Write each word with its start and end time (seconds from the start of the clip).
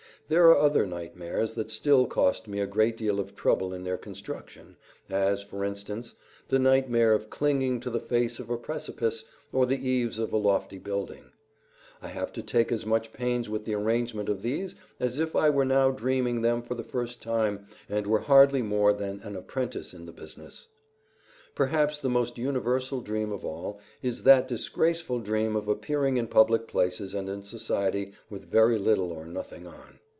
There 0.27 0.45
are 0.47 0.55
other 0.57 0.85
nightmares 0.87 1.55
that 1.55 1.69
still 1.69 2.07
cost 2.07 2.47
me 2.47 2.61
a 2.61 2.65
great 2.65 2.95
deal 2.95 3.19
of 3.19 3.35
trouble 3.35 3.73
in 3.73 3.83
their 3.83 3.97
construction, 3.97 4.77
as, 5.09 5.43
for 5.43 5.65
instance, 5.65 6.13
the 6.47 6.57
nightmare 6.57 7.11
of 7.11 7.29
clinging 7.29 7.81
to 7.81 7.89
the 7.89 7.99
face 7.99 8.39
of 8.39 8.49
a 8.49 8.55
precipice 8.57 9.25
or 9.51 9.65
the 9.65 9.85
eaves 9.85 10.19
of 10.19 10.31
a 10.31 10.37
lofty 10.37 10.77
building; 10.77 11.33
I 12.01 12.07
have 12.07 12.31
to 12.31 12.41
take 12.41 12.71
as 12.71 12.85
much 12.85 13.11
pains 13.11 13.49
with 13.49 13.65
the 13.65 13.73
arrangement 13.75 14.29
of 14.29 14.41
these 14.41 14.73
as 15.01 15.19
if 15.19 15.35
I 15.35 15.49
were 15.49 15.65
now 15.65 15.91
dreaming 15.91 16.41
them 16.41 16.61
for 16.61 16.75
the 16.75 16.83
first 16.85 17.21
time 17.21 17.67
and 17.89 18.07
were 18.07 18.19
hardly 18.21 18.61
more 18.61 18.93
than 18.93 19.19
an 19.23 19.35
apprentice 19.35 19.93
in 19.93 20.05
the 20.05 20.13
business. 20.13 20.69
Perhaps 21.55 21.97
the 21.97 22.09
most 22.09 22.37
universal 22.37 23.01
dream 23.01 23.33
of 23.33 23.43
all 23.43 23.81
is 24.01 24.23
that 24.23 24.47
disgraceful 24.47 25.19
dream 25.19 25.57
of 25.57 25.67
appearing 25.67 26.15
in 26.15 26.27
public 26.27 26.69
places 26.69 27.13
and 27.13 27.27
in 27.27 27.43
society 27.43 28.13
with 28.29 28.49
very 28.49 28.77
little 28.79 29.11
or 29.11 29.25
nothing 29.25 29.67
on. 29.67 29.99